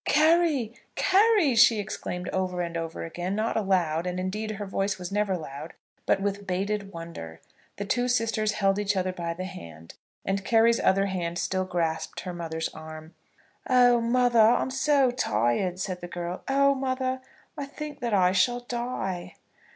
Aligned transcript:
"Carry! 0.07 0.73
Carry!" 0.95 1.53
she 1.53 1.79
exclaimed 1.79 2.27
over 2.29 2.61
and 2.63 2.75
over 2.75 3.05
again, 3.05 3.35
not 3.35 3.55
aloud, 3.55 4.07
and 4.07 4.19
indeed 4.19 4.49
her 4.53 4.65
voice 4.65 4.97
was 4.97 5.11
never 5.11 5.37
loud, 5.37 5.73
but 6.07 6.19
with 6.19 6.47
bated 6.47 6.91
wonder. 6.91 7.39
The 7.75 7.85
two 7.85 8.07
sisters 8.07 8.53
held 8.53 8.79
each 8.79 8.97
other 8.97 9.13
by 9.13 9.35
the 9.35 9.43
hand, 9.43 9.93
and 10.25 10.43
Carry's 10.43 10.79
other 10.79 11.05
hand 11.05 11.37
still 11.37 11.65
grasped 11.65 12.21
her 12.21 12.33
mother's 12.33 12.69
arm. 12.69 13.13
"Oh, 13.69 14.01
mother, 14.01 14.41
I 14.41 14.63
am 14.63 14.71
so 14.71 15.11
tired," 15.11 15.79
said 15.79 16.01
the 16.01 16.07
girl. 16.07 16.41
"Oh, 16.49 16.73
mother, 16.73 17.21
I 17.55 17.67
think 17.67 17.99
that 17.99 18.15
I 18.15 18.31
shall 18.31 18.61
die." 18.61 19.35